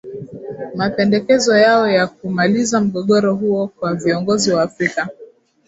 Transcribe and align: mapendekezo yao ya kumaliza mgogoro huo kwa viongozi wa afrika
mapendekezo 0.75 1.55
yao 1.57 1.87
ya 1.89 2.07
kumaliza 2.07 2.81
mgogoro 2.81 3.35
huo 3.35 3.67
kwa 3.67 3.95
viongozi 3.95 4.51
wa 4.51 4.63
afrika 4.63 5.07